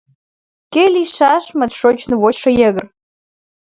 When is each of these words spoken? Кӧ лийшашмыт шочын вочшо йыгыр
Кӧ 0.73 0.83
лийшашмыт 0.93 1.71
шочын 1.79 2.13
вочшо 2.21 2.49
йыгыр 2.59 2.85